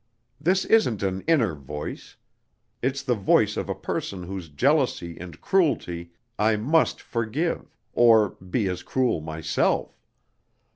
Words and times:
This 0.39 0.65
isn't 0.65 1.03
an 1.03 1.21
inner 1.27 1.53
voice. 1.53 2.15
It's 2.81 3.03
the 3.03 3.13
voice 3.13 3.55
of 3.55 3.69
a 3.69 3.75
person 3.75 4.23
whose 4.23 4.49
jealousy 4.49 5.15
and 5.19 5.39
cruelty 5.39 6.11
I 6.39 6.55
must 6.55 6.99
forgive, 6.99 7.77
or 7.93 8.29
be 8.31 8.67
as 8.67 8.81
cruel 8.81 9.21
myself. 9.21 9.95